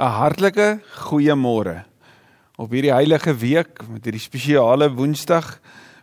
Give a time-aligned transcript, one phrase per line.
[0.00, 1.84] 'n hartlike goeiemôre.
[2.56, 5.58] Op hierdie heilige week met hierdie spesiale Woensdag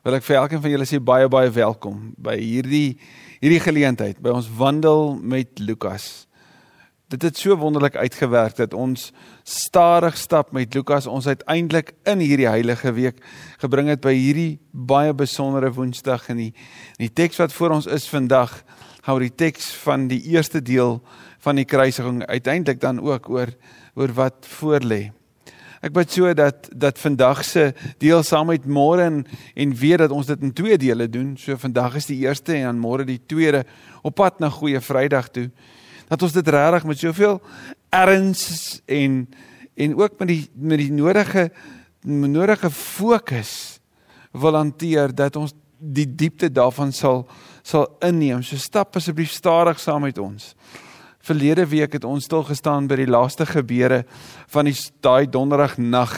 [0.06, 3.00] wil ek vir elkeen van julle sê baie baie welkom by hierdie
[3.42, 6.28] hierdie geleentheid by ons wandel met Lukas.
[7.10, 9.10] Dit het so wonderlik uitgewerk dat ons
[9.42, 13.24] stadig stap met Lukas ons uiteindelik in hierdie heilige week
[13.58, 16.54] gebring het by hierdie baie besondere Woensdag en die
[17.02, 18.62] die teks wat voor ons is vandag
[19.08, 21.00] gaan oor die teks van die eerste deel
[21.40, 23.54] van die kruisiging uiteindelik dan ook oor
[23.98, 25.08] oor wat voorlê.
[25.82, 29.24] Ek bid so dat dat vandag se deel saam met môre en
[29.56, 31.36] en weet dat ons dit in twee dele doen.
[31.38, 33.64] So vandag is die eerste en dan môre die tweede
[34.02, 35.50] op pad na Goeie Vrydag toe.
[36.08, 37.42] Dat ons dit regtig met soveel
[37.90, 39.28] erns en
[39.78, 41.52] en ook met die met die nodige
[42.02, 43.80] nodige fokus
[44.32, 47.28] wil hanteer dat ons die diepte daarvan sal
[47.62, 48.42] sal inneem.
[48.44, 50.56] So stap asseblief stadig saam met ons.
[51.28, 54.06] Verlede week het ons stil gestaan by die laaste gebeure
[54.54, 56.14] van die daai donderdag nag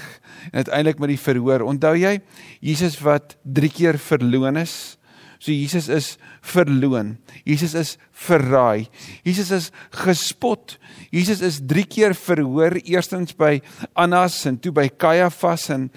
[0.51, 1.65] en uiteindelik met die verhoor.
[1.65, 2.19] Onthou jy
[2.61, 4.99] Jesus wat 3 keer verloon is?
[5.39, 6.11] So Jesus is
[6.45, 7.15] verloon.
[7.47, 8.85] Jesus is verraai.
[9.25, 9.71] Jesus is
[10.03, 10.77] gespot.
[11.15, 13.61] Jesus is 3 keer verhoor, eerstens by
[13.95, 15.89] Annas en toe by Kajafas en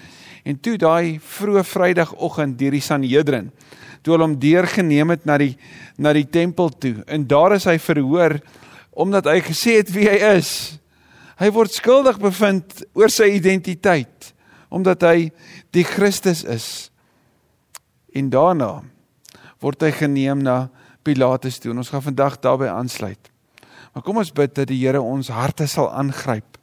[0.43, 3.51] en toe daai vroeë Vrydagoggend deur die Sanhedrin.
[4.03, 5.53] Toe hulle hom deurgeneem het na die
[6.01, 6.97] na die tempel toe.
[7.07, 8.41] En daar is hy verhoor
[8.93, 10.77] omdat hy gesê het wie hy is.
[11.41, 14.31] Hy word skuldig bevind oor sy identiteit
[14.73, 15.17] omdat hy
[15.73, 16.67] die Christus is.
[18.13, 18.81] En daarna
[19.61, 20.67] word hy geneem na
[21.05, 21.73] Pilatus toe.
[21.75, 23.29] Ons gaan vandag daarby aansluit.
[23.93, 26.57] Maar kom ons bid dat die Here ons harte sal aangryp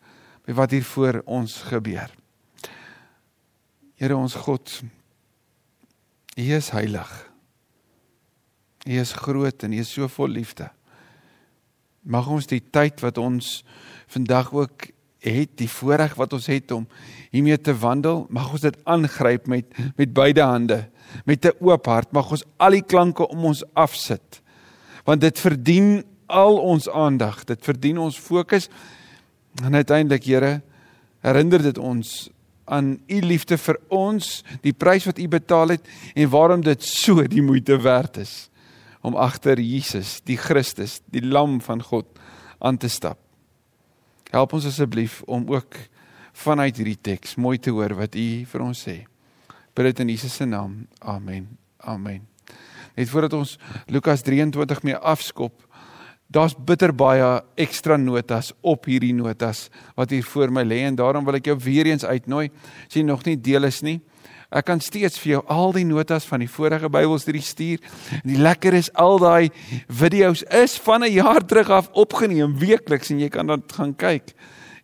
[0.47, 2.11] by wat hier voor ons gebeur.
[4.01, 4.81] Here ons God,
[6.41, 7.11] U is heilig.
[8.89, 10.71] U is groot en U is so vol liefde.
[12.01, 13.61] Mag ons die tyd wat ons
[14.11, 14.89] vandag ook
[15.21, 16.87] het, die voorreg wat ons het om
[17.29, 19.67] hiermee te wandel, mag ons dit aangryp met
[19.99, 20.89] met beide hande,
[21.27, 22.13] met 'n oop hart.
[22.13, 24.41] Mag ons al die klanke om ons afsit.
[25.05, 27.45] Want dit verdien al ons aandag.
[27.45, 28.69] Dit verdien ons fokus.
[29.65, 30.63] En uiteindelik, Here,
[31.21, 32.31] herinner dit ons
[32.65, 37.23] aan u liefde vir ons, die prys wat u betaal het en waarom dit so
[37.23, 38.50] die moeite werd is
[39.01, 42.07] om agter Jesus, die Christus, die lam van God
[42.61, 43.19] aan te stap.
[44.31, 45.77] Help ons asseblief om ook
[46.45, 49.01] vanuit hierdie teks mooi te hoor wat U vir ons sê.
[49.75, 50.85] Bid dit in Jesus se naam.
[51.01, 51.49] Amen.
[51.81, 52.27] Amen.
[52.97, 53.57] Net voordat ons
[53.89, 55.55] Lukas 23 mee afskop,
[56.31, 57.27] daar's bitter baie
[57.59, 59.69] ekstra notas op hierdie notas
[59.99, 62.51] wat hier voor my lê en daarom wil ek jou weer eens uitnooi
[62.87, 63.99] as jy nog nie deel is nie.
[64.51, 67.79] Ek kan steeds vir jou al die notas van die vorige Bybelstudie stuur.
[68.19, 69.51] En die lekker is al daai
[69.87, 74.35] video's is van 'n jaar terug af opgeneem weekliks en jy kan dan gaan kyk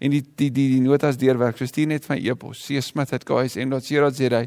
[0.00, 1.56] en die die die, die notas deurwerk.
[1.58, 4.40] So stuur net my e-pos csmith@ksm.co.za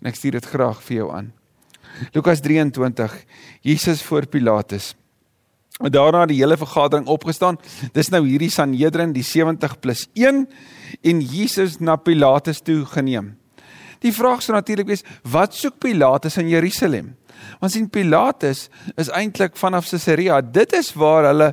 [0.00, 1.32] en ek stuur dit graag vir jou aan.
[2.12, 3.24] Lukas 23.
[3.62, 4.94] Jesus voor Pilatus.
[5.80, 7.58] En daarna die hele vergadering opgestaan.
[7.92, 10.48] Dis nou hierdie Sanhedrin, die 70 plus 1
[11.02, 13.36] en Jesus na Pilatus toe geneem.
[14.02, 17.14] Die vraag sou natuurlik wees, wat soek Pilatus in Jerusalem?
[17.60, 20.40] Want sien Pilatus is eintlik vanaf Caesarea.
[20.40, 21.52] Dit is waar hulle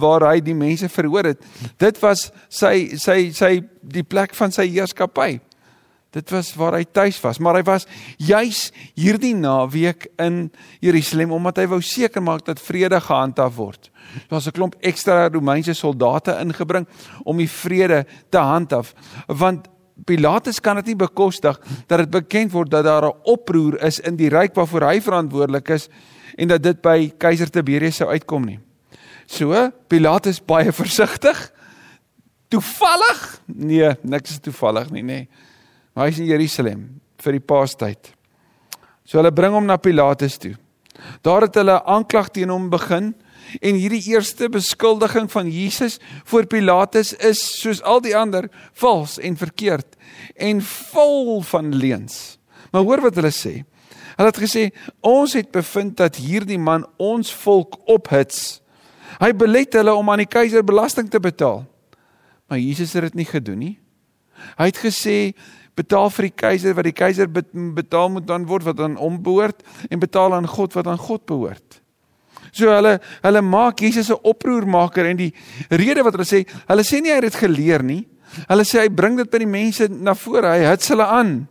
[0.00, 1.42] waar hy die mense verhoor het.
[1.80, 5.40] Dit was sy sy sy die plek van sy heerskappy.
[6.16, 7.84] Dit was waar hy tuis was, maar hy was
[8.16, 10.46] juis hierdie naweek in
[10.80, 13.90] Jerusalem omdat hy wou seker maak dat vrede gehandhaaf word.
[14.30, 16.88] Daar was 'n klomp ekstra Romeinse soldate ingebring
[17.24, 18.94] om die vrede te handhaaf,
[19.26, 19.68] want
[20.04, 24.16] Pilatus kan dit nie bekostig dat dit bekend word dat daar 'n oproer is in
[24.16, 25.88] die ryk waarvoor hy verantwoordelik is
[26.36, 28.60] en dat dit by keiser Tiberius sou uitkom nie.
[29.26, 31.52] So, Pilatus baie versigtig.
[32.48, 33.40] Toevallig?
[33.46, 35.06] Nee, niks is toevallig nie, nê.
[35.06, 35.28] Nee.
[35.94, 36.82] Maar hy is in Jerusalem
[37.18, 38.12] vir die Paastyd.
[39.04, 40.54] So hulle bring hom na Pilatus toe.
[41.26, 43.14] Daar het hulle aanklag teen hom begin
[43.60, 45.98] En hierdie eerste beskuldiging van Jesus
[46.28, 49.96] voor Pilatus is soos al die ander vals en verkeerd
[50.36, 52.38] en vol van leuns.
[52.72, 53.54] Maar hoor wat hulle sê.
[54.18, 54.64] Hulle het gesê
[55.06, 58.60] ons het bevind dat hierdie man ons volk ophits.
[59.18, 61.64] Hy belet hulle om aan die keiser belasting te betaal.
[62.48, 63.76] Maar Jesus het dit nie gedoen nie.
[64.58, 65.16] Hy het gesê
[65.78, 69.62] betaal vir die keiser wat die keiser betaal moet dan word wat aan hom behoort
[69.88, 71.80] en betaal aan God wat aan God behoort.
[72.52, 75.32] So hulle hulle maak Jesus 'n oproermaker en die
[75.70, 78.06] rede wat hulle sê, hulle sê nie hy het dit geleer nie.
[78.48, 81.48] Hulle sê hy bring dit by die mense na vore, hy hits hulle aan.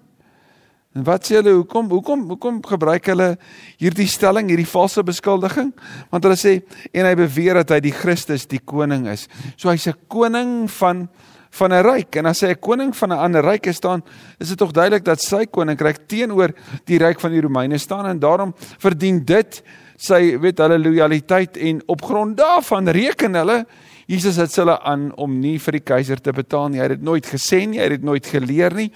[0.98, 3.38] En wat sê hulle hoekom hoekom hoekom gebruik hulle
[3.78, 5.72] hierdie stelling, hierdie valse beskuldiging?
[6.10, 6.62] Want hulle sê
[6.92, 9.28] en hy beweer dat hy die Christus, die koning is.
[9.58, 11.08] So hy's 'n koning van
[11.52, 14.04] van 'n ryk en as hy 'n koning van 'n ander ryk is staan,
[14.40, 16.54] is dit tog duidelik dat sy koninkryk teenoor
[16.86, 19.64] die ryk van die Romeine staan en daarom verdien dit
[19.98, 23.66] sy weet hulle lojaliteit en op grond daarvan reken hulle
[24.08, 26.80] Jesus het hulle aan om nie vir die keiser te betaal nie.
[26.80, 28.88] Hy het dit nooit gesê nie, hy het dit nooit geleer nie.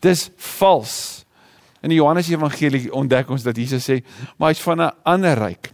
[0.00, 0.94] Dis vals.
[1.84, 3.98] In die Johannes Evangelie ontdek ons dat Jesus sê,
[4.40, 5.68] maar hy's van 'n ander ryk.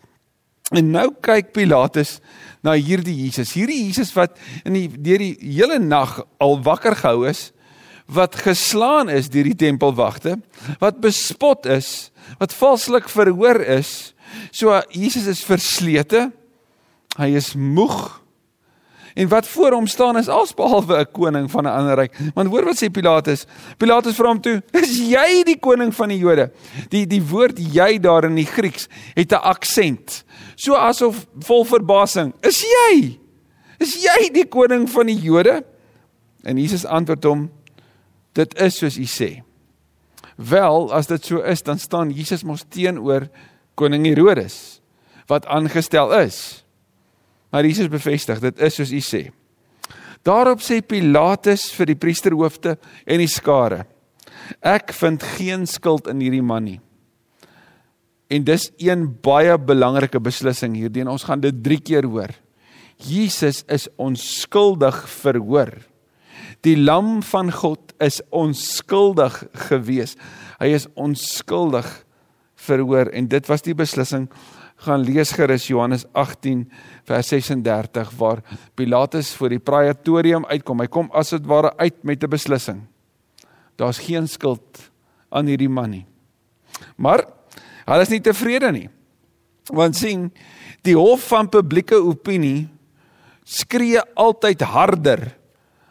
[0.74, 2.20] En nou kyk Pilatus
[2.62, 3.52] na hierdie Jesus.
[3.52, 7.52] Hierdie Jesus wat in die deur die hele nag al wakker gehou is,
[8.06, 10.40] wat geslaan is deur die tempelwagte,
[10.80, 14.14] wat bespot is, wat valslik verhoor is.
[14.50, 16.30] So Jesus is verslete.
[17.18, 18.20] Hy is moeg.
[19.14, 22.16] En wat voor hom staan is alsbehalwe 'n koning van 'n ander ryk.
[22.34, 23.46] Want hoor wat sê Pilatus?
[23.76, 26.52] Pilatus vra hom toe: "Is jy die koning van die Jode?"
[26.88, 30.24] Die die woord jy daar in die Grieks het 'n aksent.
[30.54, 33.18] So asof vol verbasing: "Is jy?
[33.78, 35.64] Is jy die koning van die Jode?"
[36.42, 37.50] En Jesus antwoord hom:
[38.32, 39.42] "Dit is soos u sê."
[40.36, 43.28] Wel, as dit so is, dan staan Jesus mos teenoor
[43.78, 44.80] koning Herodes
[45.30, 46.64] wat aangestel is.
[47.50, 49.22] Maar Jesus bevestig, dit is soos u sê.
[50.26, 52.76] Daarop sê Pilatus vir die priesterhoofde
[53.06, 53.84] en die skare:
[54.60, 56.80] Ek vind geen skuld in hierdie man nie.
[58.30, 62.30] En dis een baie belangrike beslissing hierdie en ons gaan dit 3 keer hoor.
[63.00, 65.72] Jesus is onskuldig verhoor.
[66.62, 69.40] Die lam van God is onskuldig
[69.70, 70.14] gewees.
[70.60, 71.88] Hy is onskuldig
[72.66, 74.28] verhoor en dit was die beslissing
[74.84, 76.64] gaan lees gerus Johannes 18
[77.08, 78.40] vers 36 waar
[78.74, 80.80] Pilatus voor die praetorium uitkom.
[80.80, 82.80] Hy kom as dit ware uit met 'n beslissing.
[83.76, 84.90] Daar's geen skuld
[85.28, 86.06] aan hierdie man nie.
[86.96, 87.26] Maar
[87.84, 88.88] hulle is nie tevrede nie.
[89.66, 90.32] Want sien,
[90.82, 92.68] die hof van publieke opinie
[93.44, 95.36] skree altyd harder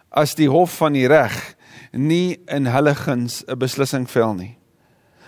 [0.10, 1.56] as die hof van die reg
[1.92, 4.59] nie in hulle guns 'n beslissing vel nie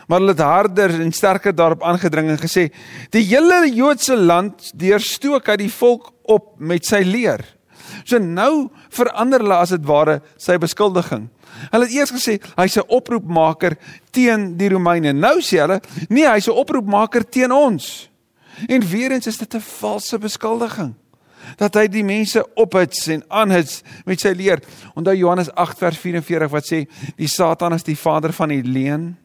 [0.08, 2.70] maar hulle het harder en sterker daarop aangedring en gesê
[3.14, 7.44] die hele Joodse land deurstook hy die volk op met sy leer.
[8.04, 11.28] So nou verander hulle as dit ware sy beskuldiging.
[11.72, 13.78] Hulle het eers gesê hy's 'n oproepmaker
[14.12, 15.14] teen die Romeine.
[15.14, 18.10] Nou sê hulle nee, hy's 'n oproepmaker teen ons.
[18.68, 20.96] En weer eens is dit 'n valse beskuldiging
[21.58, 24.62] dat hy die mense ophits en aanhits met sy leer.
[24.96, 26.88] Onthou Johannes 8 vers 44 wat sê
[27.18, 29.18] die Satan is die vader van die leuen.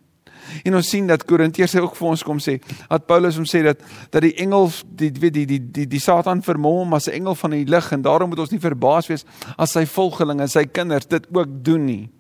[0.64, 2.58] En ons sien dat Korintiërs ook vir ons kom sê,
[2.88, 6.42] dat Paulus hom sê dat dat die engel die weet die die die die Satan
[6.42, 9.24] vermom as 'n engel van die lig en daarom moet ons nie verbaas wees
[9.58, 12.10] as sy volgelinge en sy kinders dit ook doen nie.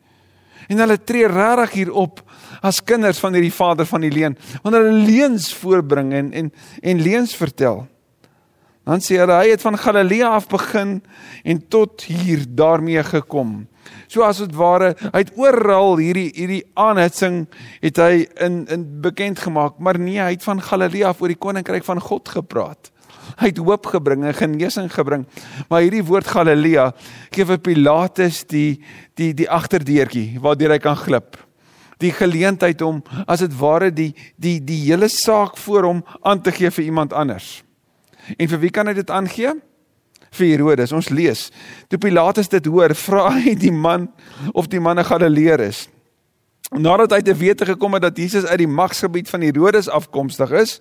[0.68, 2.22] En hulle tree regtig hier op
[2.62, 6.52] as kinders van hierdie vader van die leuen, wanneer hulle leuns voorbring en en
[6.82, 7.86] en leuns vertel.
[8.86, 11.00] Dan sê hulle hy het van Galilea af begin
[11.44, 13.66] en tot hier daarmee gekom.
[14.06, 17.44] So as dit ware, hy het oral hierdie hierdie aanhitsing
[17.82, 21.40] het hy in in bekend gemaak, maar nee, hy het van Galilea af oor die
[21.40, 22.92] koninkryk van God gepraat.
[23.36, 25.26] Hy het hoop gebring en genesing gebring.
[25.68, 26.90] Maar hierdie woord Galilea
[27.34, 28.78] gee vir Pilatus die
[29.18, 31.36] die die agterdeurtjie waardeur hy kan glip.
[32.00, 36.54] Die geleentheid om as dit ware die die die hele saak voor hom aan te
[36.54, 37.62] gee vir iemand anders.
[38.38, 39.54] En vir wie kan hy dit aangee?
[40.30, 40.92] Vir Herodes.
[40.92, 41.50] Ons lees.
[41.88, 44.08] Toe Pilatus dit hoor, vra hy die man
[44.54, 45.88] of die man 'n Galileer is.
[46.74, 50.80] Nadat hy te wete gekom het dat Jesus uit die magsgebied van Herodes afkomstig is,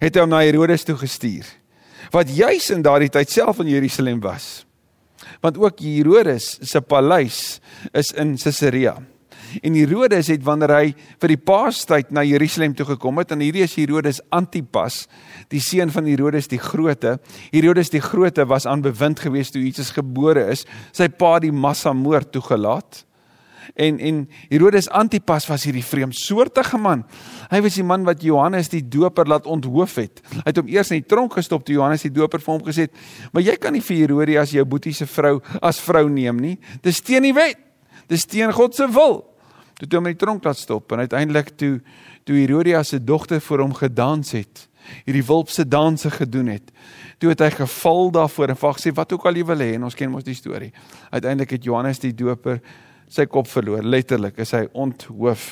[0.00, 1.46] het hy hom na Herodes toe gestuur.
[2.12, 4.66] Wat juis in daardie tyd self in Jerusalem was.
[5.40, 7.60] Want ook Herodes se paleis
[7.92, 8.98] is in Caesarea.
[9.62, 10.92] En Herodes het wanneer hy
[11.22, 15.04] vir die Paastyd na Jerusalem toe gekom het, en hierdie is Herodes Antipas,
[15.52, 17.18] die seun van Herodes die Grote.
[17.52, 20.64] Herodes die Grote was aan bewind geweest toe Jesus gebore is.
[20.92, 23.04] Sy pa die massa moord toegelaat.
[23.74, 27.02] En en Herodes Antipas was hierdie vreemdsoortige man.
[27.50, 30.22] Hy was die man wat Johannes die Doper laat onthoof het.
[30.36, 32.86] Hy het hom eers in die tronk gestop toe Johannes die Doper vir hom gesê
[32.88, 32.94] het:
[33.32, 36.58] "Maar jy kan nie vir Herodes jou boetie se vrou as vrou neem nie.
[36.82, 37.58] Dis teen die wet.
[38.08, 39.33] Dis teen God se wil."
[39.84, 41.78] Toe toe hom in die tronk laat stop en uiteindelik toe
[42.24, 44.68] toe Herodias se dogter vir hom gedans het
[45.04, 46.72] hierdie wulpse danse gedoen het
[47.18, 49.86] toe het hy geval daarvoor en vag sê wat ook al jy wil hê en
[49.88, 50.72] ons ken mos die storie.
[51.10, 52.60] Uiteindelik het Johannes die doper
[53.12, 55.46] sy kop verloor letterlik is hy onthoof.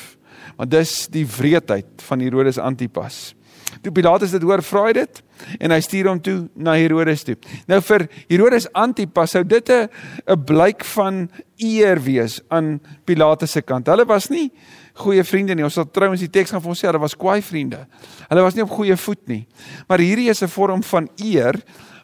[0.58, 3.32] Want dis die wreedheid van Herodes Antipas
[3.80, 5.22] Toe Pilatus dit hoor, vra hy dit
[5.58, 7.36] en hy stuur hom toe na Herodes toe.
[7.70, 9.88] Nou vir Herodes Antipas sou dit 'n
[10.26, 13.86] 'n blyk van eer wees aan Pilatus se kant.
[13.86, 14.52] Hulle was nie
[14.94, 15.64] goeie vriende nie.
[15.64, 17.86] Ons sal trouens die teks gaan vir ons sê hulle was kwaai vriende.
[18.28, 19.46] Hulle was nie op goeie voet nie.
[19.88, 21.54] Maar hierdie is 'n vorm van eer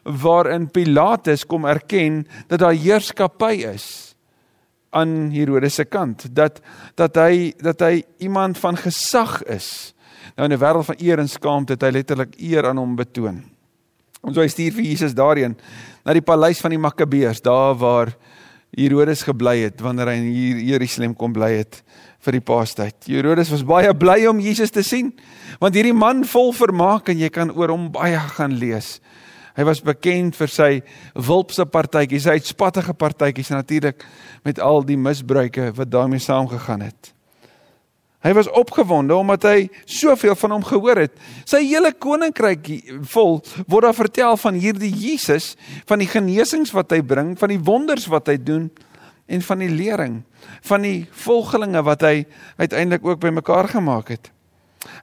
[0.03, 4.15] waarin Pilatus kom erken dat daar heerskappy is
[4.89, 6.61] aan Herodes se kant dat
[6.95, 9.93] dat hy dat hy iemand van gesag is.
[10.35, 13.43] Nou in 'n wêreld van eer en skaamte het hy letterlik eer aan hom betoon.
[14.21, 15.55] Ons so hy stuur vir Jesus daarheen
[16.05, 18.15] na die paleis van die Makkabeërs, daar waar
[18.75, 21.81] Herodes gebly het wanneer hy in Jerusalem kom bly het
[22.25, 23.07] vir die Paastyd.
[23.07, 25.13] Herodes was baie bly om Jesus te sien,
[25.59, 28.97] want hierdie man vol vermaak en jy kan oor hom baie gaan lees.
[29.57, 30.69] Hy was bekend vir sy
[31.15, 34.05] wulpse partytjies, sy uitspattige partytjies natuurlik
[34.47, 37.13] met al die misbruike wat daarmee saamgegaan het.
[38.19, 41.13] Hy was opgewonde omdat hy soveel van hom gehoor het.
[41.47, 42.67] Sy hele koninkryk
[43.13, 45.55] vol word daar vertel van hierdie Jesus,
[45.87, 48.67] van die genesings wat hy bring, van die wonders wat hy doen
[49.29, 50.19] en van die lering
[50.65, 52.25] van die volgelinge wat hy
[52.59, 54.31] uiteindelik ook bymekaar gemaak het.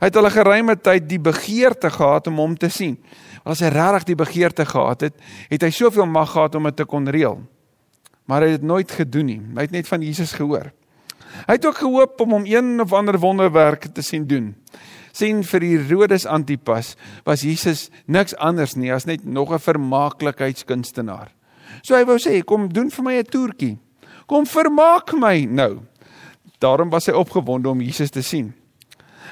[0.01, 2.99] Hy het al 'n geruime tyd die begeerte gehad om hom te sien.
[3.45, 5.15] As hy regtig die begeerte gehad het,
[5.49, 7.41] het hy soveel mag gehad om dit te kon reël.
[8.25, 9.41] Maar hy het dit nooit gedoen nie.
[9.55, 10.73] Hy het net van Jesus gehoor.
[11.47, 14.55] Hy het ook gehoop om hom een of ander wonderwerk te sien doen.
[15.17, 21.33] sien vir Herodes Antipas was Jesus niks anders nie as net nog 'n vermaaklikheidskunstenaar.
[21.83, 23.79] So hy wou sê, kom doen vir my 'n toertjie.
[24.27, 25.81] Kom vermaak my nou.
[26.59, 28.55] Daarom was hy opgewonde om Jesus te sien.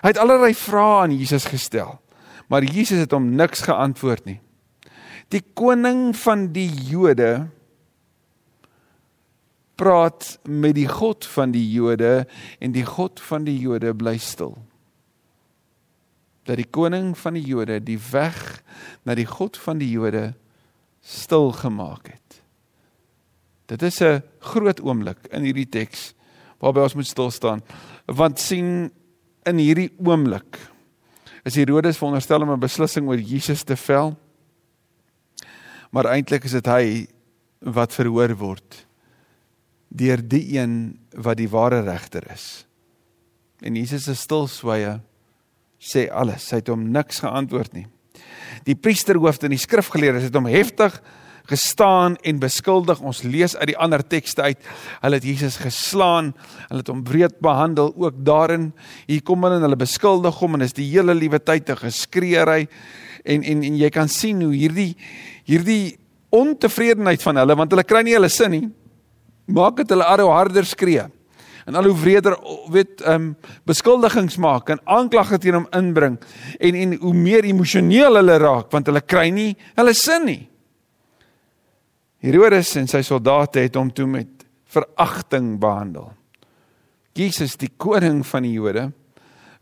[0.03, 2.01] Hy het allerlei vrae aan Jesus gestel,
[2.49, 4.41] maar Jesus het hom niks geantwoord nie.
[5.29, 7.49] Die koning van die Jode
[9.77, 12.27] praat met die God van die Jode
[12.61, 14.57] en die God van die Jode bly stil.
[16.45, 18.63] Dat die koning van die Jode die weg
[19.05, 20.35] na die God van die Jode
[21.05, 22.41] stil gemaak het.
[23.67, 26.15] Dit is 'n groot oomblik in hierdie teks
[26.65, 27.63] waarby ons moet stil staan
[28.07, 28.91] want sien
[29.49, 30.59] in hierdie oomblik
[31.45, 34.17] is Herodes veronderstel om 'n beslissing oor Jesus te vel
[35.91, 37.07] maar eintlik is dit hy
[37.61, 38.87] wat verhoor word
[39.95, 42.67] deur die een wat die ware regter is.
[43.65, 44.99] En Jesus se stilswye
[45.79, 46.51] sê alles.
[46.51, 47.87] Hy het hom niks geantwoord nie.
[48.67, 50.97] Die priesterhoofde en die skrifgeleerdes het hom heftig
[51.49, 53.03] gestaan en beskuldig.
[53.05, 54.61] Ons lees uit die ander tekste uit.
[55.03, 56.33] Hulle het Jesus geslaan,
[56.69, 58.71] hulle het hom wreed behandel ook daarin.
[59.07, 62.65] Hier kom hulle en hulle beskuldig hom en is die hele liewe tyd te geskreeery
[63.25, 64.93] en en en jy kan sien hoe hierdie
[65.49, 65.97] hierdie
[66.35, 68.67] ontevredenheid van hulle want hulle kry nie hulle sin nie
[69.47, 71.05] maak dit hulle al hoe harder skree.
[71.65, 72.37] En al hoe wreder
[72.73, 73.29] weet ehm um,
[73.65, 76.19] beskuldigings maak en aanklagte teen hom inbring
[76.61, 80.43] en en hoe meer emosioneel hulle raak want hulle kry nie hulle sin nie.
[82.25, 86.13] Herodes en sy soldate het hom toe met veragting behandel.
[87.17, 88.91] Jesus die koning van die Jode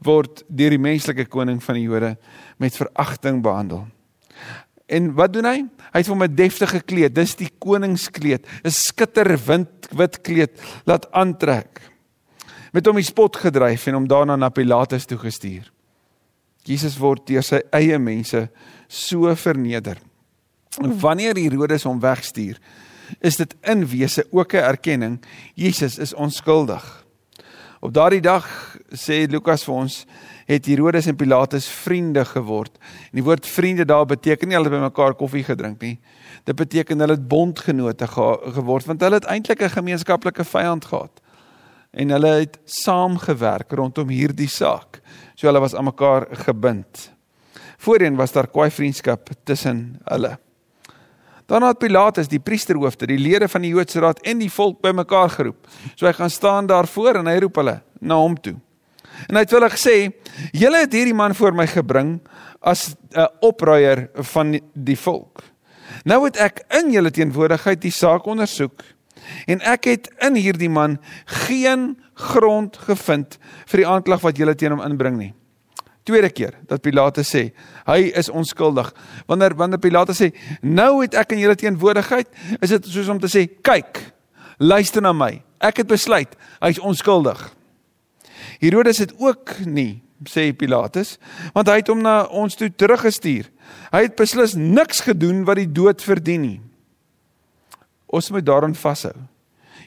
[0.02, 2.16] word deur die menslike koning van die Jode
[2.58, 3.86] met veragting behandel
[4.92, 5.58] En wat doen hy?
[5.92, 11.80] Hy het hom 'n deftige kleed, dis die koningskleed, 'n skitterwind wit kleed laat aantrek.
[12.72, 15.72] Met hom die spot gedryf en hom daarna na Pilatus toe gestuur.
[16.64, 18.50] Jesus word deur sy eie mense
[18.88, 19.98] so verneder.
[20.78, 22.58] Wanneer Herodes hom wegstuur,
[23.20, 27.04] is dit in wese ook 'n erkenning Jesus is onskuldig.
[27.80, 28.46] Op daardie dag
[28.94, 30.06] sê Lukas vir ons
[30.46, 32.78] het Herodes en Pilatus vriende geword.
[33.10, 35.98] En die woord vriende daar beteken nie hulle het by mekaar koffie gedrink nie.
[36.44, 41.20] Dit beteken hulle het bondgenote ge geword want hulle het eintlik 'n gemeenskaplike vyand gehad.
[41.92, 45.00] En hulle het saamgewerk rondom hierdie saak.
[45.34, 47.12] So hulle was aan mekaar gebind.
[47.76, 50.38] Voorheen was daar kwaai vriendskap tussen hulle.
[51.46, 55.30] Daarna het Pilatus die priesterhoofde, die lede van die Joodse raad en die volk bymekaar
[55.30, 55.66] geroep.
[55.94, 58.54] So hy gaan staan daar voor en hy roep hulle na hom toe.
[59.28, 59.96] En hy het hulle gesê:
[60.52, 62.20] "Julle het hierdie man voor my gebring
[62.60, 65.42] as 'n opruier van die volk.
[66.04, 68.82] Nou het ek in julle teenwoordigheid die saak ondersoek
[69.46, 74.70] en ek het in hierdie man geen grond gevind vir die aanklag wat julle teen
[74.70, 75.34] hom inbring nie."
[76.02, 77.52] Tweede keer dat Pilate sê
[77.86, 78.92] hy is onskuldig.
[79.26, 82.26] Wanneer wanneer Pilate sê nou het ek in julle teenwoordigheid,
[82.60, 84.00] is dit soos om te sê kyk,
[84.58, 85.42] luister na my.
[85.62, 87.38] Ek het besluit hy is onskuldig.
[88.60, 91.16] Herodes het ook nie sê Pilatus,
[91.54, 93.48] want hy het hom na ons toe teruggestuur.
[93.92, 96.60] Hy het beslis niks gedoen wat die dood verdien nie.
[98.12, 99.14] Ons moet daaraan vashou.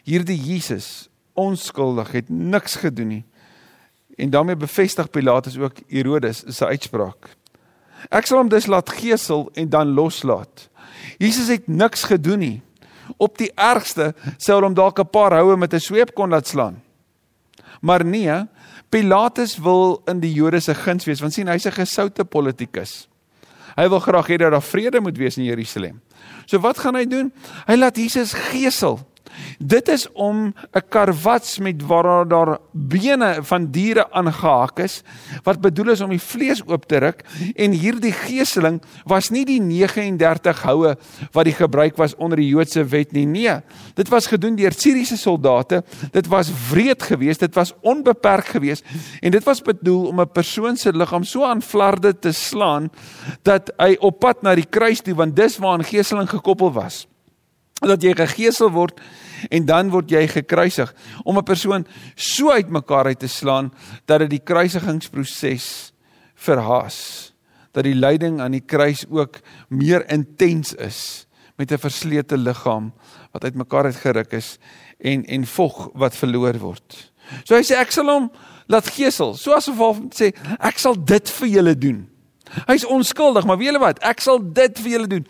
[0.06, 1.08] Hierdie Jesus,
[1.38, 3.24] onskuldig, het niks gedoen nie.
[4.18, 7.34] En daarmee bevestig Pilatus ook Herodes se uitspraak.
[8.14, 10.70] Ek sal hom dus laat gesel en dan loslaat.
[11.20, 12.58] Jesus het niks gedoen nie.
[13.22, 16.82] Op die ergste sou hom dalk 'n paar houe met 'n sweep kon laat slaan.
[17.86, 18.34] Maar nee,
[18.90, 23.08] Pilatus wil in die Jode se guns wees want sien hy's 'n gesoute politikus.
[23.76, 26.02] Hy wil graag hê dat daar vrede moet wees in Jerusalem.
[26.46, 27.34] So wat gaan hy doen?
[27.68, 29.00] Hy laat Jesus gesel.
[29.60, 35.02] Dit is om 'n karwats met waar daar bene van diere aangehaak is
[35.44, 37.24] wat bedoel is om die vlees oop te ruk
[37.56, 40.96] en hierdie geeseling was nie die 39 houe
[41.32, 43.26] wat die gebruik was onder die Joodse wet nie.
[43.26, 43.60] Nee,
[43.94, 45.84] dit was gedoen deur Siriëse soldate.
[46.12, 48.84] Dit was wreed geweest, dit was onbeperk geweest
[49.22, 52.90] en dit was bedoel om 'n persoon se liggaam so aan flarde te slaan
[53.44, 57.08] dat hy op pad na die kruis toe want dis waaraan geeseling gekoppel was
[57.82, 59.02] dat jy gegeesel word
[59.52, 63.72] en dan word jy gekruisig om 'n persoon so uitmekaar uit te slaan
[64.06, 65.92] dat dit die kruisigingsproses
[66.36, 67.32] verhaas
[67.76, 71.28] dat die lyding aan die kruis ook meer intens is
[71.58, 72.94] met 'n verslete liggaam
[73.32, 74.58] wat uitmekaar uitgeruk is
[75.00, 77.12] en en vog wat verloor word.
[77.44, 78.32] So hy sê ek sal hom
[78.68, 82.10] laat gesel, so asof hy sê ek sal dit vir julle doen.
[82.68, 84.00] Hy's onskuldig, maar weet julle wat?
[84.00, 85.26] Ek sal dit vir julle doen.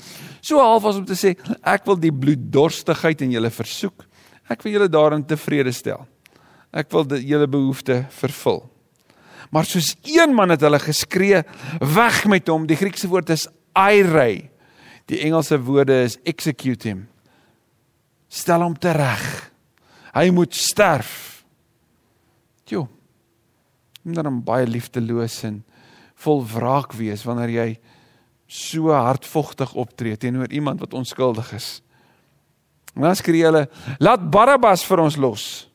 [0.46, 1.34] So half as om te sê
[1.66, 4.06] ek wil die bloeddorstigheid in julle versoek.
[4.52, 6.04] Ek wil julle daarin tevrede stel.
[6.70, 8.62] Ek wil julle behoeftes vervul.
[9.50, 11.42] Maar soos een man het hulle geskree,
[11.82, 12.66] weg met hom.
[12.70, 13.48] Die Griekse woord is
[13.78, 14.50] airei.
[15.10, 17.06] Die Engelse woorde is execute him.
[18.30, 19.24] Stel hom tereg.
[20.16, 21.46] Hy moet sterf.
[22.70, 22.86] Jo.
[24.04, 25.62] Moet dan baie liefdeloos en
[26.26, 27.70] vol wraak wees wanneer jy
[28.48, 31.82] so hardvogtig optree teenoor iemand wat onskuldig is.
[32.96, 33.68] En dan skree hulle,
[34.00, 35.70] "Laat Barabbas vir ons los."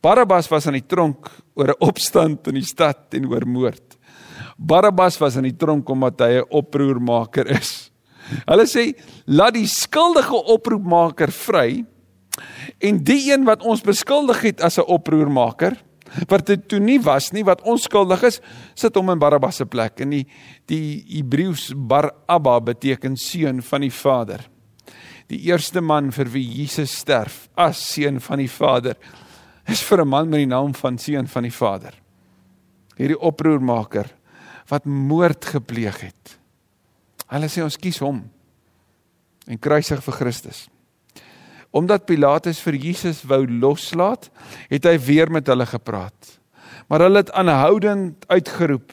[0.00, 3.96] Barabbas was aan die tronk oor 'n opstand in die stad en oor moord.
[4.58, 7.90] Barabbas was aan die tronk omdat hy 'n oproermaker is.
[8.46, 8.94] Hulle sê,
[9.26, 11.84] "Laat die skuldige oproermaker vry."
[12.80, 15.76] En die een wat ons beskuldig het as 'n oproermaker,
[16.30, 18.40] wat dit toe nie was nie wat onskuldig is
[18.78, 20.00] sit hom in Barabbas se plek.
[20.04, 20.24] En die
[20.70, 24.46] die Hebreëus Barabba beteken seun van die Vader.
[25.32, 28.96] Die eerste man vir wie Jesus sterf as seun van die Vader
[29.68, 31.94] is vir 'n man met die naam van seun van die Vader.
[32.96, 34.10] Hierdie oproermaker
[34.68, 36.38] wat moord gepleeg het.
[37.28, 38.30] Hulle sê ons kies hom
[39.46, 40.68] en kruisig vir Christus
[41.74, 44.28] Omdat Pilatus vir Jesus wou loslaat,
[44.70, 46.36] het hy weer met hulle gepraat.
[46.86, 48.92] Maar hulle het aanhoudend uitgeroep: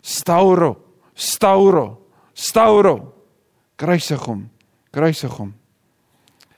[0.00, 0.76] "Stauro,
[1.14, 3.14] Stauro, Stauro!
[3.76, 4.50] Kruisig hom,
[4.90, 5.54] kruisig hom."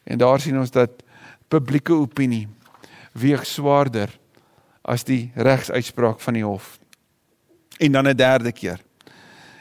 [0.05, 1.03] En daar sien ons dat
[1.49, 2.49] publieke opinie
[3.13, 4.11] weeg swaarder
[4.83, 6.79] as die regsuitspraak van die hof.
[7.79, 8.81] En dan 'n derde keer.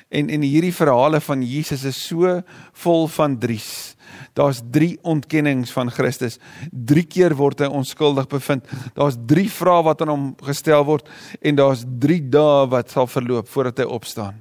[0.09, 2.41] En en hierdie verhale van Jesus is so
[2.73, 3.95] vol van dries.
[4.33, 6.37] Daar's 3 ontkennings van Christus.
[6.71, 8.67] 3 keer word hy onskuldig bevind.
[8.95, 11.09] Daar's 3 vrae wat aan hom gestel word
[11.41, 14.39] en daar's 3 dae wat sal verloop voordat hy opstaan.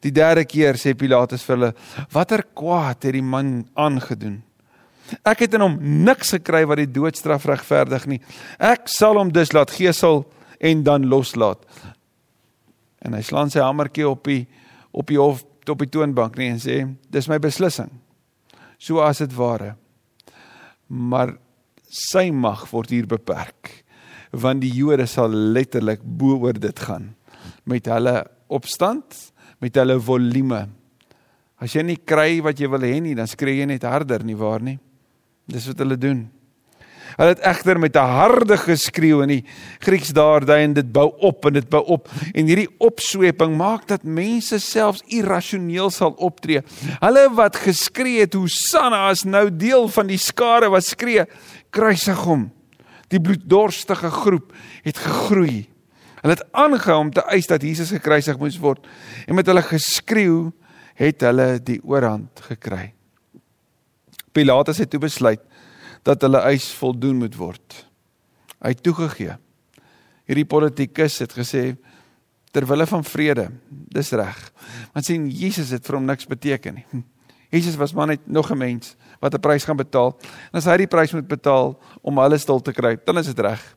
[0.00, 1.72] Die derde keer sê Pilatus vir hulle:
[2.12, 4.40] "Watter kwaad het die man aangedoen?
[5.26, 8.20] Ek het in hom niks gekry wat die doodstraf regverdig nie.
[8.58, 10.24] Ek sal hom dus laat gesel
[10.58, 11.66] en dan loslaat."
[13.02, 14.46] En hy slaan sy hamertjie op die
[14.92, 17.90] op die hof op die toonbank nie en sê: "Dis my beslissing."
[18.80, 19.74] So as dit ware.
[20.88, 21.36] Maar
[21.90, 23.84] sy mag word hier beperk
[24.30, 27.08] want die Jode sal letterlik bo oor dit gaan
[27.66, 28.12] met hulle
[28.50, 29.16] opstand,
[29.58, 30.60] met hulle volume.
[31.60, 34.38] As jy nie kry wat jy wil hê nie, dan skree jy net harder nie
[34.38, 34.78] waar nie.
[35.50, 36.24] Dis wat hulle doen.
[37.16, 39.44] Hulle het egter met 'n harde geskreeu in die
[39.78, 43.86] Grieks daar daai en dit bou op en dit bou op en hierdie opsweping maak
[43.88, 46.62] dat mense selfs irrasioneel sal optree.
[47.00, 51.26] Hulle wat geskree het Hosanna is nou deel van die skare wat skree
[51.70, 52.50] kruisig hom.
[53.08, 55.68] Die bloeddorstige groep het gegroei.
[56.20, 58.86] Hulle het aangehou om te eis dat Jesus gekruisig moes word
[59.26, 60.52] en met hulle geskreeu
[61.00, 62.92] het hulle die oorhand gekry.
[64.32, 65.40] Pilatus het toe besluit
[66.02, 67.86] dat hulle eis voldoen moet word.
[68.60, 69.36] Hy het toegegee.
[70.28, 71.74] Hierdie politikus het gesê
[72.50, 74.38] ter wille van vrede, dis reg.
[74.94, 76.86] Want sien Jesus het vir hom niks beteken nie.
[77.50, 80.18] Jesus was maar net nog 'n mens wat 'n prys gaan betaal.
[80.52, 83.38] En as hy die prys moet betaal om alles stil te kry, dan is dit
[83.38, 83.76] reg.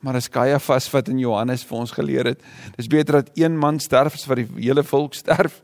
[0.00, 2.42] Maar as Kajafas wat in Johannes vir ons geleer het,
[2.76, 5.62] dis beter dat een man sterf as wat die hele volk sterf.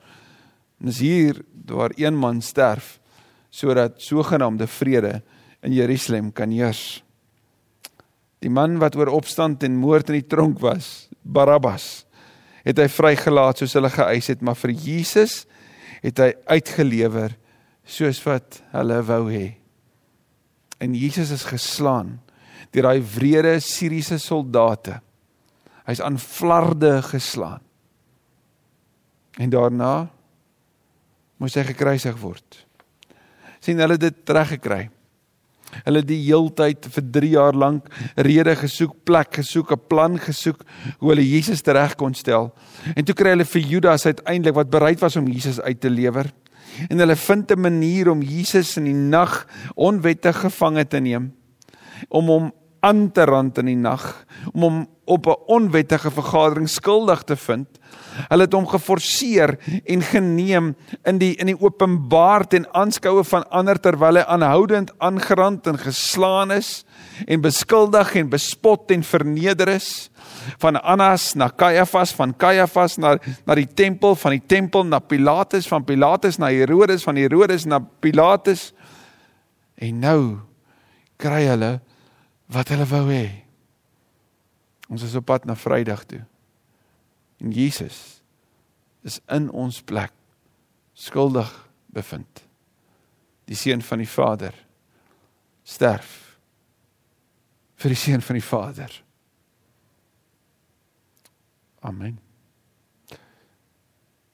[0.81, 3.01] En dis hier waar een man sterf
[3.51, 5.23] sodat sogenaamde vrede
[5.65, 7.03] in Jerusalem kan heers.
[8.45, 12.07] Die man wat oor opstand en moord in die tronk was, Barabbas,
[12.67, 15.45] het hy vrygelaat soos hulle geëis het, maar vir Jesus
[16.03, 17.35] het hy uitgelewer
[17.87, 19.57] soos wat hulle wou hê.
[20.83, 22.19] En Jesus is geslaan
[22.75, 24.99] deur daai wrede Siriëse soldate.
[25.87, 27.63] Hy's aan flarde geslaan.
[29.41, 30.09] En daarna
[31.41, 32.63] moes hy gekruisig word.
[33.61, 34.83] sien hulle dit reg gekry.
[35.85, 40.65] Hulle die heeltyd vir 3 jaar lank rede gesoek, plek gesoek, 'n plan gesoek
[40.99, 42.53] hoe hulle Jesus tereg kon stel.
[42.97, 46.33] En toe kry hulle vir Judas uiteindelik wat bereid was om Jesus uit te lewer.
[46.89, 51.33] En hulle vind 'n manier om Jesus in die nag onwettig gevange te neem
[52.09, 57.23] om hom aan te rand in die nag om hom op 'n onwettige vergadering skuldig
[57.23, 57.67] te vind.
[58.29, 63.81] Hulle het hom geforseer en geneem in die in die openbaar ten aanskoue van ander
[63.81, 66.85] terwyl hy aanhoudend aangerand en geslaan is
[67.27, 70.11] en beskuldig en bespot en verneder is
[70.59, 75.69] van Annas na Kajafas van Kajafas na na die tempel van die tempel na Pilatus
[75.69, 78.73] van Pilatus na Herodes van Herodes na Pilatus
[79.75, 80.21] en nou
[81.17, 81.81] kry hulle
[82.47, 83.46] wat hulle wou hê.
[84.87, 86.23] Ons is op pad na Vrydag toe.
[87.43, 88.23] En Jesus
[89.07, 90.13] is in ons plek
[90.97, 91.51] skuldig
[91.87, 92.43] bevind.
[93.47, 94.55] Die seun van die Vader
[95.67, 96.39] sterf
[97.77, 98.93] vir die seun van die Vader.
[101.87, 102.17] Amen.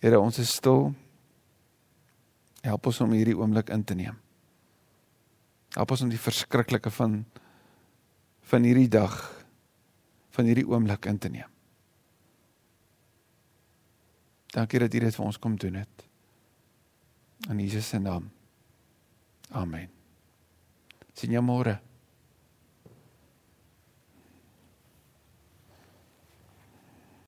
[0.03, 0.93] Here, ons is stil.
[2.63, 4.17] Help ons om hierdie oomblik in te neem.
[5.75, 7.23] Help ons om die verskriklike van
[8.53, 9.15] van hierdie dag
[10.33, 11.51] van hierdie oomblik in te neem.
[14.53, 16.05] Dankie dat U dit vir ons kom doen het.
[17.49, 18.29] In Jesus se naam.
[19.51, 19.89] Amen.
[21.17, 21.79] Sien jou môre.